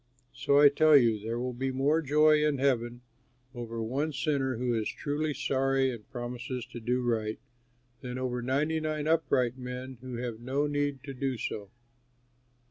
So, 0.33 0.59
I 0.59 0.69
tell 0.69 0.97
you, 0.97 1.19
there 1.19 1.39
will 1.39 1.53
be 1.53 1.71
more 1.71 2.01
joy 2.01 2.43
in 2.43 2.57
heaven 2.57 3.01
over 3.53 3.83
one 3.83 4.11
sinner 4.13 4.57
who 4.57 4.73
is 4.73 4.89
truly 4.89 5.31
sorry 5.31 5.91
and 5.91 6.09
promises 6.09 6.65
to 6.71 6.79
do 6.79 7.03
right 7.03 7.39
than 8.01 8.17
over 8.17 8.41
ninety 8.41 8.79
nine 8.79 9.07
upright 9.07 9.59
men 9.59 9.99
who 10.01 10.15
have 10.15 10.39
no 10.39 10.65
need 10.65 11.03
to 11.03 11.13
do 11.13 11.37
so. 11.37 11.69